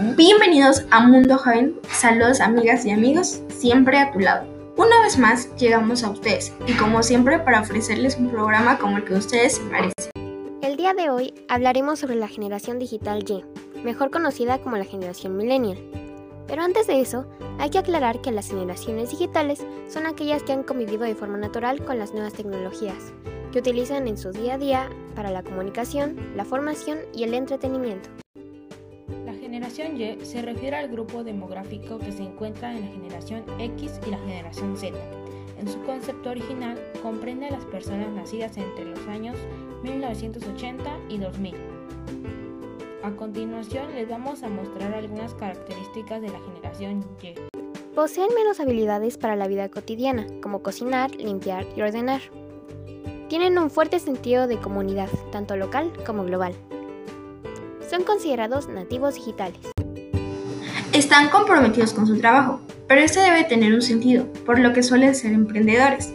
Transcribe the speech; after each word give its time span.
Bienvenidos 0.00 0.84
a 0.92 1.00
Mundo 1.00 1.36
Joven. 1.38 1.74
Saludos 1.90 2.40
amigas 2.40 2.86
y 2.86 2.92
amigos, 2.92 3.42
siempre 3.48 3.98
a 3.98 4.12
tu 4.12 4.20
lado. 4.20 4.46
Una 4.76 5.02
vez 5.02 5.18
más 5.18 5.52
llegamos 5.56 6.04
a 6.04 6.10
ustedes 6.10 6.52
y 6.68 6.74
como 6.74 7.02
siempre 7.02 7.40
para 7.40 7.62
ofrecerles 7.62 8.16
un 8.16 8.30
programa 8.30 8.78
como 8.78 8.98
el 8.98 9.04
que 9.04 9.14
ustedes 9.14 9.60
merecen. 9.62 10.12
El 10.62 10.76
día 10.76 10.94
de 10.94 11.10
hoy 11.10 11.34
hablaremos 11.48 11.98
sobre 11.98 12.14
la 12.14 12.28
generación 12.28 12.78
digital 12.78 13.24
Y, 13.28 13.42
mejor 13.82 14.12
conocida 14.12 14.58
como 14.58 14.76
la 14.76 14.84
generación 14.84 15.36
millennial. 15.36 15.78
Pero 16.46 16.62
antes 16.62 16.86
de 16.86 17.00
eso, 17.00 17.26
hay 17.58 17.70
que 17.70 17.78
aclarar 17.78 18.20
que 18.20 18.30
las 18.30 18.50
generaciones 18.50 19.10
digitales 19.10 19.66
son 19.88 20.06
aquellas 20.06 20.44
que 20.44 20.52
han 20.52 20.62
convivido 20.62 21.02
de 21.02 21.16
forma 21.16 21.38
natural 21.38 21.84
con 21.84 21.98
las 21.98 22.12
nuevas 22.12 22.34
tecnologías, 22.34 23.12
que 23.50 23.58
utilizan 23.58 24.06
en 24.06 24.16
su 24.16 24.30
día 24.30 24.54
a 24.54 24.58
día 24.58 24.90
para 25.16 25.32
la 25.32 25.42
comunicación, 25.42 26.16
la 26.36 26.44
formación 26.44 26.98
y 27.12 27.24
el 27.24 27.34
entretenimiento. 27.34 28.10
Generación 29.48 29.98
Y 29.98 30.26
se 30.26 30.42
refiere 30.42 30.76
al 30.76 30.88
grupo 30.88 31.24
demográfico 31.24 31.98
que 31.98 32.12
se 32.12 32.22
encuentra 32.22 32.70
en 32.70 32.82
la 32.82 32.86
generación 32.88 33.44
X 33.58 33.98
y 34.06 34.10
la 34.10 34.18
generación 34.18 34.76
Z. 34.76 34.94
En 35.58 35.66
su 35.66 35.82
concepto 35.84 36.28
original 36.28 36.78
comprende 37.02 37.46
a 37.46 37.52
las 37.52 37.64
personas 37.64 38.10
nacidas 38.10 38.58
entre 38.58 38.84
los 38.84 39.00
años 39.06 39.38
1980 39.84 40.98
y 41.08 41.16
2000. 41.16 41.54
A 43.02 43.10
continuación 43.12 43.94
les 43.94 44.06
vamos 44.06 44.42
a 44.42 44.50
mostrar 44.50 44.92
algunas 44.92 45.32
características 45.32 46.20
de 46.20 46.28
la 46.28 46.40
generación 46.40 47.02
Y. 47.22 47.32
Poseen 47.94 48.28
menos 48.34 48.60
habilidades 48.60 49.16
para 49.16 49.34
la 49.34 49.48
vida 49.48 49.70
cotidiana, 49.70 50.26
como 50.42 50.62
cocinar, 50.62 51.14
limpiar 51.14 51.64
y 51.74 51.80
ordenar. 51.80 52.20
Tienen 53.30 53.58
un 53.58 53.70
fuerte 53.70 53.98
sentido 53.98 54.46
de 54.46 54.58
comunidad, 54.58 55.08
tanto 55.32 55.56
local 55.56 55.90
como 56.04 56.24
global. 56.24 56.54
Son 57.88 58.04
considerados 58.04 58.68
nativos 58.68 59.14
digitales. 59.14 59.58
Están 60.92 61.30
comprometidos 61.30 61.94
con 61.94 62.06
su 62.06 62.18
trabajo, 62.18 62.60
pero 62.86 63.00
este 63.00 63.20
debe 63.20 63.44
tener 63.44 63.72
un 63.72 63.80
sentido, 63.80 64.30
por 64.44 64.58
lo 64.58 64.74
que 64.74 64.82
suelen 64.82 65.14
ser 65.14 65.32
emprendedores. 65.32 66.12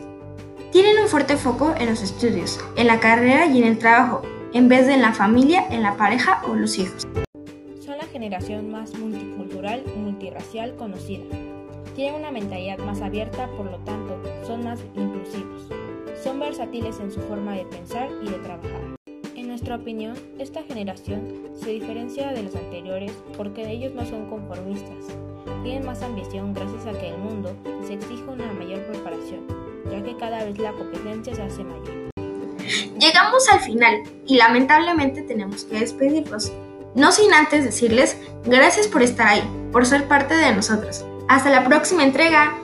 Tienen 0.72 1.00
un 1.02 1.08
fuerte 1.08 1.36
foco 1.36 1.74
en 1.80 1.90
los 1.90 2.04
estudios, 2.04 2.60
en 2.76 2.86
la 2.86 3.00
carrera 3.00 3.48
y 3.48 3.58
en 3.58 3.68
el 3.68 3.80
trabajo, 3.80 4.22
en 4.54 4.70
vez 4.70 4.86
de 4.86 4.94
en 4.94 5.02
la 5.02 5.14
familia, 5.14 5.66
en 5.72 5.82
la 5.82 5.98
pareja 5.98 6.44
o 6.48 6.54
los 6.54 6.78
hijos. 6.78 7.08
Son 7.84 7.98
la 7.98 8.06
generación 8.06 8.70
más 8.70 8.94
multicultural 8.94 9.84
y 9.96 9.98
multirracial 9.98 10.76
conocida. 10.76 11.24
Tienen 11.96 12.14
una 12.14 12.30
mentalidad 12.30 12.78
más 12.80 13.02
abierta, 13.02 13.48
por 13.58 13.66
lo 13.66 13.78
tanto, 13.80 14.22
son 14.46 14.64
más 14.64 14.80
inclusivos. 14.96 15.68
Son 16.24 16.40
versátiles 16.40 17.00
en 17.00 17.12
su 17.12 17.20
forma 17.22 17.54
de 17.54 17.66
pensar 17.66 18.10
y 18.22 18.30
de 18.30 18.38
trabajar. 18.38 19.03
Nuestra 19.54 19.76
opinión, 19.76 20.18
esta 20.40 20.64
generación 20.64 21.44
se 21.64 21.70
diferencia 21.70 22.32
de 22.32 22.42
los 22.42 22.56
anteriores 22.56 23.12
porque 23.38 23.70
ellos 23.70 23.94
no 23.94 24.04
son 24.04 24.28
conformistas. 24.28 25.14
Tienen 25.62 25.86
más 25.86 26.02
ambición 26.02 26.56
gracias 26.56 26.88
a 26.88 27.00
que 27.00 27.10
el 27.10 27.20
mundo 27.20 27.56
les 27.80 27.92
exige 27.92 28.24
una 28.24 28.52
mayor 28.54 28.84
preparación, 28.88 29.46
ya 29.92 30.02
que 30.04 30.18
cada 30.18 30.44
vez 30.44 30.58
la 30.58 30.72
competencia 30.72 31.36
se 31.36 31.44
hace 31.44 31.64
mayor. 31.64 32.10
Llegamos 33.00 33.48
al 33.52 33.60
final 33.60 34.02
y 34.26 34.38
lamentablemente 34.38 35.22
tenemos 35.22 35.66
que 35.66 35.82
despedirlos. 35.82 36.52
No 36.96 37.12
sin 37.12 37.32
antes 37.32 37.64
decirles 37.64 38.18
gracias 38.46 38.88
por 38.88 39.04
estar 39.04 39.28
ahí, 39.28 39.44
por 39.72 39.86
ser 39.86 40.08
parte 40.08 40.34
de 40.34 40.52
nosotros. 40.52 41.06
Hasta 41.30 41.52
la 41.52 41.64
próxima 41.64 42.04
entrega. 42.04 42.58